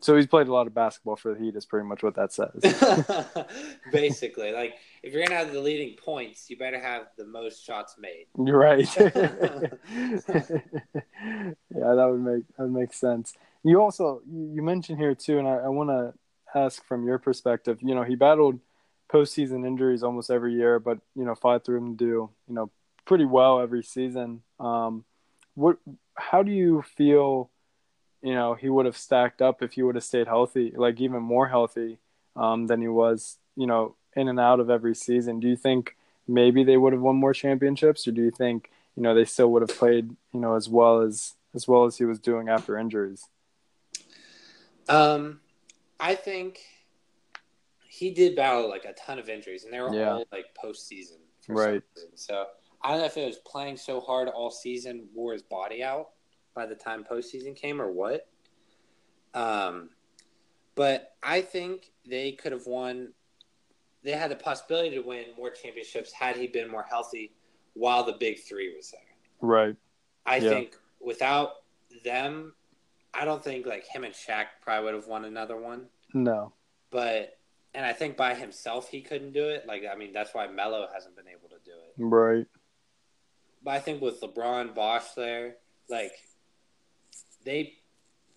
so 0.00 0.14
he's 0.14 0.26
played 0.26 0.46
a 0.46 0.52
lot 0.52 0.66
of 0.66 0.74
basketball 0.74 1.16
for 1.16 1.34
the 1.34 1.40
Heat. 1.40 1.56
Is 1.56 1.64
pretty 1.64 1.86
much 1.86 2.02
what 2.02 2.14
that 2.16 2.32
says. 2.32 2.50
Basically, 3.92 4.52
like 4.52 4.74
if 5.02 5.12
you're 5.12 5.24
gonna 5.24 5.38
have 5.38 5.52
the 5.52 5.60
leading 5.60 5.96
points, 5.96 6.48
you 6.48 6.56
better 6.56 6.78
have 6.78 7.08
the 7.16 7.26
most 7.26 7.64
shots 7.64 7.96
made. 7.98 8.26
You're 8.38 8.58
right. 8.58 8.86
yeah, 8.98 9.10
that 11.70 12.08
would 12.08 12.20
make 12.20 12.46
that 12.56 12.62
would 12.62 12.72
make 12.72 12.92
sense. 12.92 13.34
You 13.64 13.80
also 13.80 14.20
you 14.30 14.62
mentioned 14.62 14.98
here 14.98 15.14
too, 15.14 15.38
and 15.38 15.48
I, 15.48 15.56
I 15.56 15.68
want 15.68 15.90
to 15.90 16.14
ask 16.56 16.84
from 16.86 17.04
your 17.04 17.18
perspective. 17.18 17.78
You 17.80 17.94
know, 17.94 18.04
he 18.04 18.14
battled 18.14 18.60
postseason 19.12 19.66
injuries 19.66 20.02
almost 20.02 20.30
every 20.30 20.54
year, 20.54 20.78
but 20.78 20.98
you 21.14 21.24
know, 21.24 21.34
fought 21.34 21.64
through 21.64 21.80
them 21.80 21.96
to 21.96 22.04
do 22.04 22.30
you 22.46 22.54
know 22.54 22.70
pretty 23.06 23.24
well 23.24 23.60
every 23.60 23.82
season. 23.82 24.42
Um, 24.60 25.04
what? 25.56 25.78
How 26.14 26.42
do 26.44 26.52
you 26.52 26.82
feel? 26.82 27.50
You 28.22 28.34
know, 28.34 28.54
he 28.54 28.68
would 28.68 28.86
have 28.86 28.96
stacked 28.96 29.42
up 29.42 29.62
if 29.62 29.72
he 29.72 29.82
would 29.82 29.94
have 29.96 30.04
stayed 30.04 30.26
healthy, 30.26 30.72
like 30.74 31.00
even 31.00 31.22
more 31.22 31.48
healthy 31.48 31.98
um, 32.34 32.66
than 32.68 32.80
he 32.80 32.88
was. 32.88 33.38
You 33.56 33.66
know, 33.66 33.96
in 34.14 34.28
and 34.28 34.38
out 34.38 34.60
of 34.60 34.70
every 34.70 34.94
season. 34.94 35.40
Do 35.40 35.48
you 35.48 35.56
think 35.56 35.96
maybe 36.28 36.64
they 36.64 36.76
would 36.76 36.92
have 36.92 37.02
won 37.02 37.16
more 37.16 37.34
championships, 37.34 38.06
or 38.06 38.12
do 38.12 38.22
you 38.22 38.30
think 38.30 38.70
you 38.96 39.02
know 39.02 39.14
they 39.14 39.24
still 39.24 39.50
would 39.52 39.62
have 39.62 39.76
played 39.76 40.10
you 40.32 40.40
know 40.40 40.54
as 40.54 40.68
well 40.68 41.00
as 41.00 41.34
as 41.54 41.66
well 41.66 41.84
as 41.84 41.98
he 41.98 42.04
was 42.04 42.18
doing 42.18 42.48
after 42.48 42.78
injuries? 42.78 43.28
Um, 44.88 45.40
I 45.98 46.14
think 46.14 46.60
he 47.88 48.10
did 48.10 48.36
battle 48.36 48.68
like 48.68 48.84
a 48.84 48.92
ton 48.92 49.18
of 49.18 49.28
injuries, 49.28 49.64
and 49.64 49.72
they 49.72 49.80
were 49.80 49.94
Yeah. 49.94 50.12
all 50.14 50.26
like 50.32 50.46
postseason. 50.62 51.18
Right. 51.48 51.82
So 52.14 52.46
I 52.82 52.90
don't 52.90 53.00
know 53.00 53.06
if 53.06 53.16
it 53.16 53.26
was 53.26 53.38
playing 53.38 53.76
so 53.76 54.00
hard 54.00 54.28
all 54.28 54.50
season 54.50 55.08
wore 55.14 55.32
his 55.32 55.42
body 55.42 55.82
out 55.82 56.10
by 56.54 56.66
the 56.66 56.74
time 56.74 57.04
postseason 57.04 57.54
came, 57.56 57.80
or 57.80 57.90
what. 57.90 58.28
Um, 59.34 59.90
but 60.74 61.14
I 61.22 61.40
think 61.42 61.90
they 62.08 62.32
could 62.32 62.52
have 62.52 62.66
won. 62.66 63.12
They 64.02 64.12
had 64.12 64.30
the 64.30 64.36
possibility 64.36 64.90
to 64.90 65.00
win 65.00 65.24
more 65.36 65.50
championships 65.50 66.12
had 66.12 66.36
he 66.36 66.46
been 66.46 66.70
more 66.70 66.84
healthy 66.88 67.32
while 67.74 68.04
the 68.04 68.12
big 68.12 68.38
three 68.40 68.74
was 68.74 68.90
there. 68.90 69.00
Right. 69.40 69.76
I 70.24 70.36
Yeah. 70.36 70.50
think 70.50 70.76
without 71.00 71.62
them, 72.04 72.54
I 73.12 73.24
don't 73.24 73.42
think 73.42 73.66
like 73.66 73.84
him 73.86 74.04
and 74.04 74.14
Shaq 74.14 74.46
probably 74.60 74.84
would 74.84 74.94
have 74.94 75.06
won 75.08 75.24
another 75.24 75.56
one. 75.56 75.88
No. 76.14 76.52
But 76.90 77.38
and 77.74 77.84
I 77.84 77.92
think 77.92 78.16
by 78.16 78.34
himself 78.34 78.88
he 78.88 79.02
couldn't 79.02 79.32
do 79.32 79.48
it. 79.48 79.66
Like 79.66 79.82
I 79.90 79.96
mean 79.96 80.12
that's 80.12 80.32
why 80.34 80.46
Melo 80.46 80.88
hasn't 80.92 81.16
been 81.16 81.28
able 81.28 81.48
to 81.48 81.58
do 81.64 81.72
it. 81.72 81.94
Right. 81.98 82.46
But 83.66 83.72
I 83.72 83.80
think 83.80 84.00
with 84.00 84.20
LeBron 84.20 84.76
Bosh 84.76 85.10
there, 85.16 85.56
like 85.90 86.12
they 87.44 87.74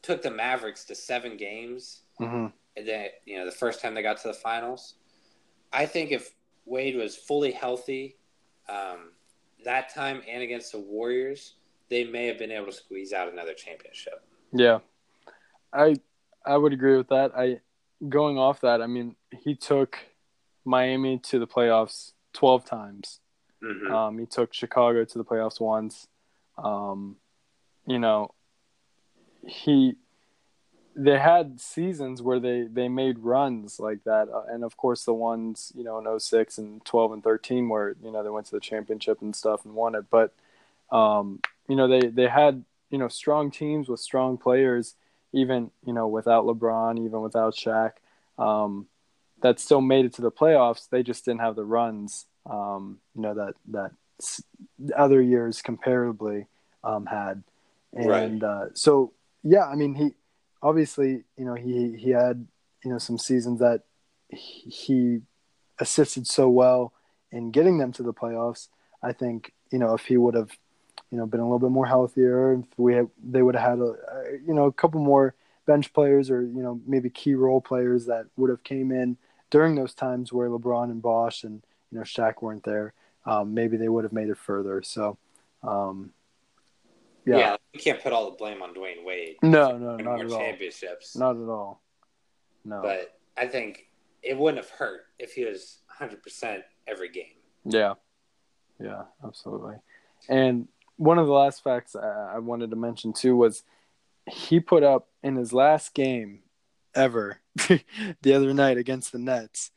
took 0.02 0.24
the 0.24 0.32
Mavericks 0.32 0.86
to 0.86 0.96
seven 0.96 1.38
games 1.38 2.02
hmm 2.18 2.48
and 2.76 2.88
then 2.88 3.10
you 3.26 3.38
know 3.38 3.46
the 3.46 3.52
first 3.52 3.80
time 3.80 3.94
they 3.94 4.02
got 4.02 4.18
to 4.22 4.30
the 4.30 4.34
finals. 4.34 4.96
I 5.72 5.86
think 5.86 6.12
if 6.12 6.32
Wade 6.66 6.96
was 6.96 7.16
fully 7.16 7.52
healthy, 7.52 8.18
um, 8.68 9.12
that 9.64 9.94
time 9.94 10.24
and 10.28 10.42
against 10.42 10.72
the 10.72 10.80
Warriors, 10.80 11.54
they 11.90 12.06
may 12.06 12.26
have 12.26 12.40
been 12.40 12.52
able 12.52 12.66
to 12.66 12.72
squeeze 12.72 13.14
out 13.14 13.32
another 13.32 13.54
championship. 13.54 14.26
Yeah. 14.52 14.80
I 15.72 15.98
I 16.44 16.58
would 16.58 16.74
agree 16.74 16.98
with 16.98 17.10
that. 17.10 17.34
I 17.38 17.60
going 18.08 18.40
off 18.40 18.62
that, 18.62 18.82
I 18.82 18.88
mean, 18.88 19.16
he 19.32 19.54
took 19.54 20.00
Miami 20.66 21.20
to 21.20 21.38
the 21.38 21.48
playoffs 21.48 22.14
twelve 22.34 22.66
times. 22.66 23.20
Mhm. 23.64 23.92
Um, 23.92 24.20
he 24.20 24.26
took 24.26 24.54
Chicago 24.54 25.04
to 25.04 25.18
the 25.18 25.26
playoffs 25.26 25.60
once. 25.60 26.08
Um, 26.58 27.18
you 27.86 28.00
know, 28.00 28.34
he 29.46 29.96
they 30.96 31.18
had 31.18 31.62
seasons 31.62 32.22
where 32.22 32.40
they 32.40 32.64
they 32.64 32.90
made 32.90 33.20
runs 33.20 33.80
like 33.80 34.04
that, 34.04 34.28
uh, 34.30 34.44
and 34.50 34.64
of 34.64 34.76
course 34.76 35.06
the 35.06 35.14
ones 35.14 35.72
you 35.76 35.84
know 35.84 35.98
in 35.98 36.20
06 36.20 36.58
and 36.58 36.84
twelve 36.84 37.12
and 37.14 37.24
thirteen 37.24 37.70
where 37.70 37.96
you 38.04 38.12
know 38.12 38.24
they 38.24 38.30
went 38.30 38.48
to 38.48 38.56
the 38.56 38.60
championship 38.60 39.22
and 39.22 39.36
stuff 39.36 39.66
and 39.66 39.74
won 39.74 39.96
it. 39.96 40.06
But 40.10 40.34
um, 40.92 41.40
you 41.68 41.76
know 41.76 41.88
they 41.88 42.08
they 42.08 42.28
had 42.28 42.64
you 42.90 42.98
know 42.98 43.08
strong 43.08 43.52
teams 43.52 43.88
with 43.88 44.00
strong 44.00 44.38
players, 44.38 44.96
even 45.32 45.72
you 45.86 45.94
know 45.94 46.08
without 46.08 46.46
LeBron, 46.46 47.04
even 47.06 47.22
without 47.22 47.56
Shaq. 47.56 47.94
Um, 48.38 48.88
that 49.42 49.60
still 49.60 49.82
made 49.82 50.04
it 50.06 50.14
to 50.14 50.22
the 50.22 50.32
playoffs. 50.32 50.90
They 50.90 51.02
just 51.02 51.24
didn't 51.24 51.40
have 51.40 51.56
the 51.56 51.64
runs, 51.64 52.26
um, 52.46 53.00
you 53.16 53.22
know, 53.22 53.34
that 53.34 53.56
that 53.70 53.92
other 54.96 55.22
years 55.22 55.62
comparably 55.62 56.46
um, 56.84 57.06
had. 57.06 57.44
And 57.94 58.44
uh, 58.44 58.66
so, 58.74 59.14
yeah, 59.44 59.66
I 59.66 59.76
mean, 59.76 59.96
he 59.96 60.12
obviously, 60.62 61.24
you 61.38 61.46
know, 61.46 61.56
he 61.56 61.96
he 61.98 62.12
had 62.12 62.48
you 62.84 62.92
know 62.92 62.98
some 62.98 63.18
seasons 63.18 63.60
that 63.60 63.84
he- 64.30 64.70
he 64.70 65.22
assisted 65.80 66.28
so 66.28 66.50
well 66.50 66.94
in 67.32 67.52
getting 67.52 67.78
them 67.78 67.92
to 67.94 68.04
the 68.04 68.14
playoffs. 68.14 68.70
I 69.02 69.14
think 69.14 69.54
you 69.72 69.80
know 69.80 69.94
if 69.94 70.06
he 70.06 70.18
would 70.18 70.36
have 70.36 70.52
you 71.12 71.18
know 71.18 71.26
been 71.26 71.40
a 71.40 71.44
little 71.44 71.60
bit 71.60 71.72
more 71.72 71.86
healthier, 71.86 72.54
if 72.54 72.66
we 72.78 72.94
had, 72.96 73.10
they 73.24 73.42
would 73.42 73.56
have 73.56 73.70
had 73.72 73.80
a, 73.80 73.84
a 73.92 74.32
you 74.46 74.54
know 74.54 74.66
a 74.66 74.74
couple 74.74 75.02
more 75.02 75.36
bench 75.66 75.94
players 75.94 76.30
or 76.30 76.42
you 76.42 76.62
know 76.62 76.80
maybe 76.86 77.10
key 77.10 77.36
role 77.36 77.62
players 77.62 78.06
that 78.06 78.26
would 78.38 78.50
have 78.50 78.64
came 78.64 78.92
in 78.92 79.18
during 79.50 79.76
those 79.76 79.94
times 79.94 80.32
where 80.32 80.50
LeBron 80.50 80.86
and 80.86 81.02
Bosh 81.02 81.44
and 81.44 81.64
you 81.92 81.98
know 81.98 82.04
Shaq 82.04 82.42
weren't 82.42 82.64
there. 82.64 82.94
Um, 83.26 83.54
maybe 83.54 83.78
they 83.78 83.90
would 83.90 84.04
have 84.04 84.14
made 84.14 84.30
it 84.30 84.38
further. 84.38 84.82
So, 84.82 85.18
um, 85.64 86.12
yeah. 87.26 87.38
yeah, 87.38 87.58
we 87.74 87.80
can't 87.80 88.02
put 88.02 88.14
all 88.14 88.26
the 88.30 88.38
blame 88.38 88.62
on 88.62 88.74
Dwyane 88.74 89.04
Wade. 89.04 89.38
no, 89.42 89.78
no, 89.78 89.98
not 89.98 90.22
at 90.22 90.32
all, 90.32 90.40
championships. 90.40 91.16
not 91.16 91.36
at 91.36 91.50
all. 91.50 91.82
No, 92.66 92.82
But 92.82 93.18
I 93.38 93.48
think 93.48 93.88
it 94.24 94.38
wouldn't 94.38 94.64
have 94.64 94.72
hurt 94.72 95.02
if 95.18 95.34
he 95.34 95.46
was 95.46 95.80
100% 96.00 96.62
every 96.88 97.10
game. 97.10 97.26
Yeah, 97.66 97.94
yeah, 98.80 99.04
absolutely. 99.24 99.76
And 100.28 100.68
one 100.98 101.18
of 101.18 101.28
the 101.28 101.34
last 101.34 101.64
facts 101.64 101.96
I, 101.96 102.34
I 102.36 102.40
wanted 102.40 102.72
to 102.72 102.76
mention 102.76 103.14
too 103.14 103.36
was 103.36 103.64
he 104.30 104.60
put 104.60 104.84
up 104.84 105.08
in 105.24 105.36
his 105.36 105.54
last 105.54 105.94
game 105.94 106.42
ever 106.94 107.40
the 108.22 108.34
other 108.34 108.54
night 108.54 108.78
against 108.78 109.12
the 109.12 109.20
Nets. 109.20 109.72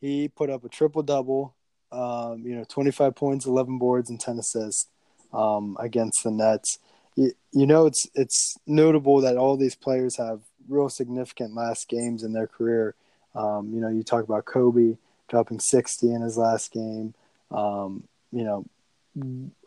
He 0.00 0.28
put 0.28 0.50
up 0.50 0.64
a 0.64 0.68
triple 0.68 1.02
double, 1.02 1.56
um, 1.92 2.42
you 2.44 2.54
know, 2.54 2.64
25 2.64 3.14
points, 3.14 3.46
11 3.46 3.78
boards, 3.78 4.10
and 4.10 4.20
10 4.20 4.38
assists 4.38 4.88
um, 5.32 5.76
against 5.80 6.24
the 6.24 6.30
Nets. 6.30 6.78
You, 7.16 7.32
you 7.52 7.66
know, 7.66 7.86
it's 7.86 8.06
it's 8.14 8.58
notable 8.66 9.20
that 9.22 9.36
all 9.36 9.56
these 9.56 9.74
players 9.74 10.16
have 10.16 10.40
real 10.68 10.88
significant 10.88 11.54
last 11.54 11.88
games 11.88 12.22
in 12.22 12.32
their 12.32 12.46
career. 12.46 12.94
Um, 13.34 13.72
you 13.72 13.80
know, 13.80 13.88
you 13.88 14.02
talk 14.02 14.24
about 14.24 14.44
Kobe 14.44 14.96
dropping 15.28 15.60
60 15.60 16.12
in 16.12 16.22
his 16.22 16.36
last 16.36 16.72
game. 16.72 17.14
Um, 17.50 18.04
you 18.32 18.44
know, 18.44 18.64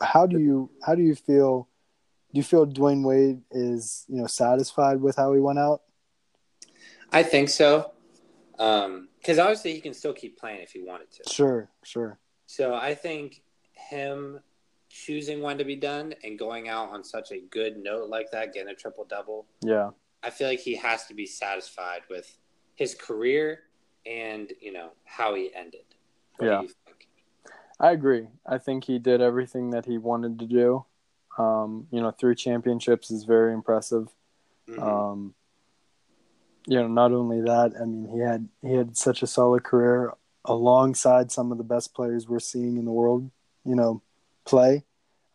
how 0.02 0.26
do 0.26 0.40
you 0.40 0.70
how 0.86 0.96
do 0.96 1.02
you 1.02 1.16
feel? 1.16 1.68
Do 2.34 2.38
you 2.38 2.44
feel 2.44 2.66
Dwyane 2.66 3.04
Wade 3.04 3.42
is 3.52 4.06
you 4.08 4.22
know 4.22 4.28
satisfied 4.28 5.02
with 5.02 5.18
how 5.18 5.34
he 5.34 5.40
went 5.40 5.60
out? 5.60 5.82
I 7.12 7.24
think 7.24 7.50
so. 7.50 7.92
Because 8.62 9.40
obviously 9.40 9.74
he 9.74 9.82
can 9.82 9.94
still 9.94 10.14
keep 10.14 10.38
playing 10.38 10.62
if 10.62 10.72
he 10.72 10.84
wanted 10.84 11.10
to. 11.12 11.24
Sure, 11.30 11.70
sure. 11.84 12.20
So 12.46 12.76
I 12.76 12.94
think 12.94 13.42
him 13.74 14.40
choosing 14.90 15.42
when 15.42 15.58
to 15.58 15.64
be 15.64 15.76
done 15.76 16.14
and 16.24 16.38
going 16.38 16.70
out 16.70 16.90
on 16.92 17.04
such 17.04 17.32
a 17.32 17.40
good 17.50 17.78
note 17.78 18.10
like 18.10 18.30
that, 18.32 18.54
getting 18.54 18.70
a 18.70 18.76
triple 18.76 19.06
double. 19.06 19.48
Yeah. 19.64 19.92
I 20.22 20.30
feel 20.30 20.48
like 20.48 20.60
he 20.60 20.76
has 20.76 21.08
to 21.08 21.16
be 21.16 21.26
satisfied 21.26 22.02
with 22.10 22.38
his 22.76 22.94
career 22.94 23.62
and, 24.06 24.52
you 24.60 24.74
know, 24.74 24.92
how 25.06 25.34
he 25.34 25.52
ended. 25.56 25.86
What 26.38 26.48
Yeah. 26.48 26.62
I 27.80 27.92
agree. 27.92 28.28
I 28.46 28.60
think 28.60 28.84
he 28.84 29.00
did 29.00 29.22
everything 29.22 29.72
that 29.72 29.86
he 29.86 29.98
wanted 29.98 30.38
to 30.38 30.46
do. 30.46 30.86
Um, 31.40 31.88
you 31.90 32.00
know, 32.00 32.12
three 32.12 32.36
championships 32.36 33.10
is 33.10 33.24
very 33.24 33.54
impressive. 33.54 34.14
Mhm. 34.68 34.82
Um, 34.84 35.36
you 36.66 36.78
know, 36.78 36.88
not 36.88 37.12
only 37.12 37.42
that, 37.42 37.74
I 37.80 37.86
mean, 37.86 38.08
he 38.12 38.20
had 38.20 38.48
he 38.62 38.74
had 38.74 38.98
such 38.98 39.24
a 39.24 39.28
solid 39.28 39.64
career 39.64 40.14
alongside 40.46 41.32
some 41.32 41.52
of 41.52 41.58
the 41.58 41.64
best 41.64 41.94
players 41.94 42.28
we're 42.28 42.40
seeing 42.40 42.78
in 42.78 42.86
the 42.86 42.92
world. 42.92 43.30
You 43.66 43.76
know, 43.76 44.02
play. 44.46 44.84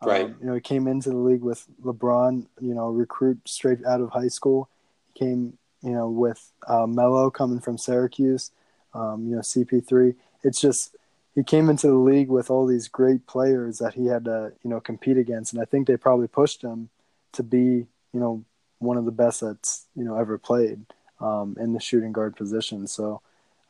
Right. 0.03 0.25
Um, 0.25 0.35
you 0.39 0.47
know, 0.47 0.53
he 0.53 0.61
came 0.61 0.87
into 0.87 1.09
the 1.09 1.17
league 1.17 1.41
with 1.41 1.65
LeBron. 1.83 2.47
You 2.61 2.73
know, 2.73 2.89
recruit 2.89 3.39
straight 3.45 3.79
out 3.85 4.01
of 4.01 4.11
high 4.11 4.27
school. 4.27 4.69
He 5.13 5.25
came, 5.25 5.57
you 5.81 5.91
know, 5.91 6.09
with 6.09 6.51
uh, 6.67 6.87
Melo 6.87 7.29
coming 7.29 7.59
from 7.59 7.77
Syracuse. 7.77 8.51
Um, 8.93 9.27
you 9.27 9.35
know, 9.35 9.41
CP3. 9.41 10.15
It's 10.43 10.61
just 10.61 10.95
he 11.35 11.43
came 11.43 11.69
into 11.69 11.87
the 11.87 11.95
league 11.95 12.29
with 12.29 12.49
all 12.49 12.65
these 12.65 12.87
great 12.87 13.27
players 13.27 13.79
that 13.79 13.93
he 13.93 14.07
had 14.07 14.25
to, 14.25 14.53
you 14.63 14.69
know, 14.69 14.79
compete 14.79 15.17
against, 15.17 15.53
and 15.53 15.61
I 15.61 15.65
think 15.65 15.87
they 15.87 15.97
probably 15.97 16.27
pushed 16.27 16.61
him 16.61 16.89
to 17.33 17.43
be, 17.43 17.85
you 18.13 18.19
know, 18.19 18.43
one 18.79 18.97
of 18.97 19.05
the 19.05 19.11
best 19.11 19.41
that's 19.41 19.85
you 19.95 20.03
know 20.03 20.15
ever 20.15 20.37
played 20.37 20.85
um, 21.19 21.55
in 21.59 21.73
the 21.73 21.79
shooting 21.79 22.11
guard 22.11 22.35
position. 22.35 22.87
So, 22.87 23.21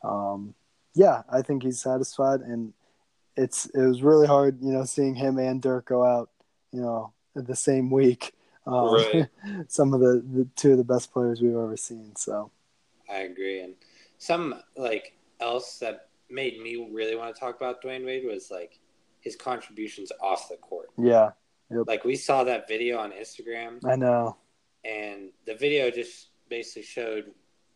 um, 0.02 0.54
yeah, 0.94 1.22
I 1.30 1.42
think 1.42 1.62
he's 1.62 1.80
satisfied, 1.80 2.40
and 2.40 2.72
it's 3.36 3.66
it 3.66 3.80
was 3.86 4.02
really 4.02 4.26
hard, 4.26 4.58
you 4.62 4.72
know, 4.72 4.84
seeing 4.84 5.14
him 5.14 5.38
and 5.38 5.62
Dirk 5.62 5.86
go 5.86 6.04
out, 6.04 6.30
you 6.72 6.80
know, 6.80 7.12
the 7.34 7.56
same 7.56 7.90
week. 7.90 8.32
Um, 8.66 8.94
Right. 8.94 9.28
some 9.68 9.94
of 9.94 10.00
the, 10.00 10.22
the 10.34 10.46
two 10.56 10.72
of 10.72 10.78
the 10.78 10.84
best 10.84 11.12
players 11.12 11.40
we've 11.40 11.52
ever 11.56 11.76
seen. 11.76 12.14
So, 12.16 12.50
I 13.08 13.20
agree. 13.20 13.60
And 13.62 13.74
some 14.18 14.54
like 14.76 15.14
else 15.40 15.78
that 15.78 16.08
made 16.28 16.60
me 16.60 16.88
really 16.92 17.16
want 17.16 17.34
to 17.34 17.40
talk 17.40 17.56
about 17.56 17.80
Dwyane 17.82 18.04
Wade 18.04 18.24
was 18.26 18.50
like 18.50 18.78
his 19.20 19.36
contributions 19.36 20.12
off 20.20 20.48
the 20.50 20.56
court. 20.56 20.90
yeah, 20.98 21.30
Like 21.70 22.04
we 22.04 22.16
saw 22.16 22.44
that 22.44 22.68
video 22.68 22.98
on 22.98 23.12
Instagram 23.12 23.78
I 23.86 23.96
know. 23.96 24.36
and 24.84 25.30
the 25.46 25.54
video 25.54 25.90
just 25.90 26.27
basically 26.48 26.82
showed 26.82 27.32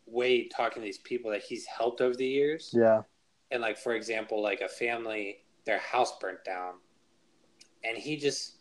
Wade 0.06 0.52
talking 0.54 0.82
to 0.82 0.86
these 0.86 0.98
people 0.98 1.30
that 1.30 1.42
he's 1.42 1.66
helped 1.66 2.00
over 2.00 2.14
the 2.14 2.26
years. 2.26 2.70
Yeah, 2.72 3.02
And 3.50 3.62
like 3.62 3.78
for 3.78 3.94
example, 3.94 4.42
like 4.42 4.60
a 4.60 4.68
family, 4.68 5.38
their 5.64 5.78
house 5.78 6.18
burnt 6.20 6.44
down 6.44 6.74
and 7.84 7.96
he 7.96 8.16
just 8.16 8.56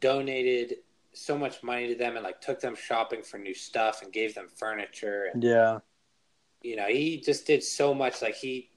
donated 0.00 0.76
so 1.12 1.38
much 1.38 1.62
money 1.62 1.88
to 1.88 1.94
them 1.94 2.16
and 2.16 2.24
like 2.24 2.40
took 2.40 2.60
them 2.60 2.74
shopping 2.74 3.22
for 3.22 3.38
new 3.38 3.54
stuff 3.54 4.02
and 4.02 4.12
gave 4.12 4.34
them 4.34 4.48
furniture 4.54 5.30
and 5.32 5.42
yeah, 5.42 5.78
you 6.62 6.76
know, 6.76 6.86
he 6.86 7.20
just 7.20 7.46
did 7.46 7.62
so 7.62 7.94
much. 7.94 8.22
Like 8.22 8.34
he 8.34 8.70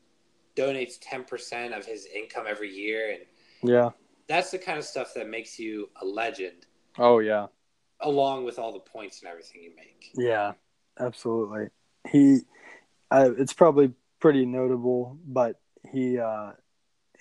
donates 0.56 0.96
ten 1.02 1.24
percent 1.24 1.74
of 1.74 1.86
his 1.86 2.06
income 2.06 2.46
every 2.48 2.72
year, 2.72 3.12
and 3.12 3.72
yeah. 3.72 3.90
that's 4.28 4.52
the 4.52 4.58
kind 4.58 4.78
of 4.78 4.86
stuff 4.86 5.14
that 5.16 5.28
makes 5.28 5.58
you 5.58 5.90
a 6.02 6.06
legend, 6.06 6.66
Oh 6.98 7.20
yeah. 7.20 7.48
Along 8.02 8.46
with 8.46 8.60
all 8.60 8.72
the 8.72 8.80
points 8.80 9.22
and 9.22 9.30
everything 9.30 9.62
you 9.64 9.72
make. 9.76 10.12
Yeah, 10.16 10.54
absolutely. 11.00 11.68
He, 12.10 12.40
it's 13.12 13.54
probably 13.54 13.94
pretty 14.20 14.46
notable, 14.46 15.18
but 15.26 15.60
he 15.92 16.20
uh, 16.20 16.52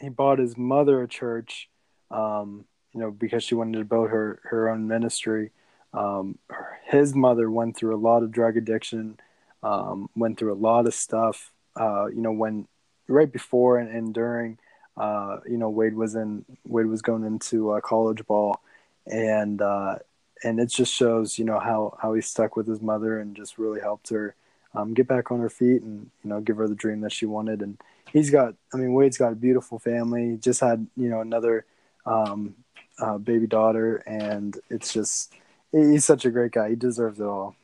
he 0.01 0.09
bought 0.09 0.39
his 0.39 0.57
mother 0.57 1.03
a 1.03 1.09
church, 1.09 1.69
um, 2.11 2.65
you 2.93 3.01
know, 3.01 3.11
because 3.11 3.45
she 3.45 3.55
wanted 3.55 3.79
to 3.79 3.85
build 3.85 4.11
her 4.11 4.41
her 4.45 4.69
own 4.69 4.87
ministry. 4.89 5.51
Um, 5.93 6.39
his 6.87 7.15
mother 7.15 7.51
went 7.51 7.77
through 7.77 7.95
a 7.95 7.99
lot 7.99 8.23
of 8.23 8.31
drug 8.31 8.57
addiction, 8.57 9.19
um, 9.63 10.11
went 10.15 10.39
through 10.39 10.53
a 10.53 10.55
lot 10.55 10.87
of 10.87 10.95
stuff. 10.95 11.53
Uh, 11.77 12.07
you 12.07 12.21
know, 12.21 12.33
when 12.33 12.67
right 13.07 13.33
before 13.33 13.79
and, 13.79 13.91
and 13.91 14.13
during, 14.13 14.59
uh, 14.97 15.39
you 15.49 15.57
know, 15.57 15.71
Wade 15.71 15.95
was 15.95 16.15
in 16.15 16.45
Wade 16.67 16.87
was 16.87 17.03
going 17.03 17.25
into 17.25 17.71
uh, 17.71 17.81
college 17.81 18.27
ball, 18.27 18.61
and 19.07 19.63
uh, 19.63 19.97
and 20.45 20.61
it 20.61 20.67
just 20.67 20.93
shows 20.93 21.39
you 21.39 21.45
know 21.45 21.59
how 21.59 21.97
how 22.01 22.15
he 22.15 22.21
stuck 22.21 22.57
with 22.57 22.67
his 22.67 22.81
mother 22.81 23.19
and 23.21 23.37
just 23.37 23.59
really 23.59 23.81
helped 23.81 24.09
her 24.11 24.35
um, 24.75 24.95
get 24.95 25.09
back 25.09 25.31
on 25.31 25.41
her 25.41 25.49
feet 25.49 25.83
and 25.83 26.11
you 26.23 26.31
know 26.31 26.41
give 26.41 26.57
her 26.57 26.69
the 26.69 26.75
dream 26.75 27.01
that 27.01 27.13
she 27.13 27.27
wanted. 27.27 27.63
And 27.63 27.79
he's 28.13 28.31
got 28.31 28.55
i 28.73 28.77
mean 28.77 28.95
wade's 28.95 29.19
got 29.19 29.33
a 29.33 29.37
beautiful 29.37 29.79
family. 29.79 30.37
Just 30.41 30.61
had 30.61 30.87
you 30.97 31.09
know 31.09 31.21
another 31.21 31.65
um, 32.07 32.55
uh, 32.99 33.19
baby 33.19 33.47
daughter. 33.47 33.97
And 34.07 34.59
it's 34.71 34.93
just 34.93 35.33
he's 35.73 36.05
such 36.05 36.25
a 36.25 36.31
great 36.31 36.53
guy. 36.53 36.71
He 36.71 36.77
deserves 36.77 37.21
it 37.21 37.27
all. 37.27 37.57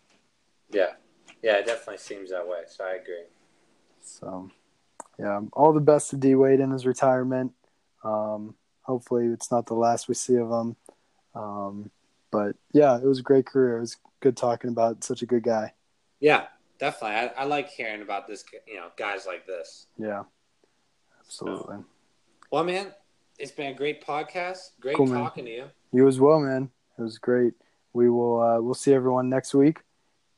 Yeah, 0.70 0.92
yeah, 1.42 1.56
it 1.56 1.66
definitely 1.66 1.98
seems 1.98 2.30
that 2.30 2.46
way. 2.46 2.62
So 2.66 2.84
I 2.84 2.94
agree. 2.94 3.24
so 4.02 4.50
yeah 5.18 5.40
all 5.52 5.72
the 5.72 5.80
best 5.80 6.10
to 6.10 6.16
d 6.16 6.34
wade 6.34 6.60
in 6.60 6.70
his 6.70 6.86
retirement. 6.86 7.52
Um, 8.02 8.54
hopefully 8.82 9.26
it's 9.26 9.50
not 9.50 9.66
the 9.66 9.74
last 9.74 10.08
we 10.08 10.14
see 10.14 10.36
of 10.36 10.50
him. 10.50 10.76
Um, 11.34 11.90
but 12.34 12.56
yeah 12.72 12.96
it 12.96 13.04
was 13.04 13.20
a 13.20 13.22
great 13.22 13.46
career 13.46 13.76
it 13.78 13.80
was 13.80 13.96
good 14.20 14.36
talking 14.36 14.70
about 14.70 15.04
such 15.04 15.22
a 15.22 15.26
good 15.26 15.42
guy 15.42 15.72
Yeah, 16.20 16.46
definitely. 16.78 17.16
I, 17.16 17.42
I 17.42 17.44
like 17.44 17.68
hearing 17.68 18.02
about 18.02 18.26
this. 18.26 18.44
You 18.66 18.76
know, 18.76 18.88
guys 18.96 19.26
like 19.26 19.46
this. 19.46 19.86
Yeah, 19.98 20.22
absolutely. 21.20 21.78
Well, 22.50 22.64
man, 22.64 22.86
it's 23.38 23.52
been 23.52 23.66
a 23.72 23.74
great 23.74 24.04
podcast. 24.06 24.70
Great 24.80 24.96
Cool, 24.96 25.06
man. 25.06 25.18
talking 25.22 25.44
to 25.44 25.50
you. 25.50 25.64
You 25.92 26.08
as 26.08 26.18
well, 26.20 26.40
man. 26.40 26.70
It 26.98 27.02
was 27.02 27.18
great. 27.18 27.52
We 27.92 28.08
will 28.08 28.40
uh, 28.40 28.60
we'll 28.60 28.74
see 28.84 28.94
everyone 28.94 29.28
next 29.28 29.54
week, 29.54 29.78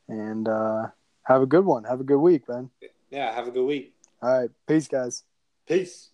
and 0.09 0.48
uh, 0.48 0.88
have 1.22 1.42
a 1.42 1.46
good 1.46 1.64
one. 1.64 1.85
Have 1.85 2.00
a 2.00 2.04
good 2.04 2.18
week, 2.20 2.48
man. 2.48 2.70
Yeah, 3.11 3.32
have 3.32 3.46
a 3.46 3.50
good 3.52 3.66
week. 3.66 3.94
All 4.22 4.40
right, 4.40 4.50
peace, 4.66 4.88
guys. 4.88 5.24
Peace. 5.68 6.11